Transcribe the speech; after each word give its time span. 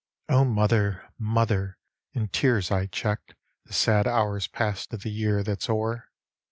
mother, 0.31 1.13
mother, 1.19 1.77
in 2.13 2.27
tears 2.27 2.71
I 2.71 2.87
checked 2.87 3.35
tfie 3.67 3.73
sad 3.75 4.07
hours 4.07 4.47
past 4.47 4.91
of 4.95 5.03
the 5.03 5.11
year 5.11 5.43
that's 5.43 5.69
o'er. 5.69 6.09